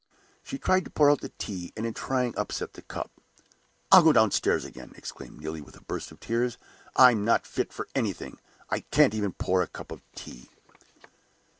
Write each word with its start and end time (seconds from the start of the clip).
She 0.41 0.57
tried 0.57 0.83
to 0.85 0.89
pour 0.89 1.11
out 1.11 1.21
the 1.21 1.29
tea, 1.37 1.73
and 1.77 1.85
in 1.85 1.93
trying 1.93 2.35
upset 2.35 2.73
the 2.73 2.81
cup. 2.81 3.11
"I'll 3.91 4.01
go 4.01 4.11
downstairs 4.11 4.65
again!" 4.65 4.93
exclaimed 4.97 5.39
Neelie, 5.39 5.61
with 5.61 5.75
a 5.75 5.83
burst 5.83 6.11
of 6.11 6.19
tears. 6.19 6.57
"I'm 6.95 7.23
not 7.23 7.45
fit 7.45 7.71
for 7.71 7.87
anything; 7.93 8.39
I 8.71 8.79
can't 8.79 9.13
even 9.13 9.33
pour 9.33 9.61
out 9.61 9.65
a 9.67 9.71
cup 9.71 9.91
of 9.91 10.01
tea!" 10.15 10.49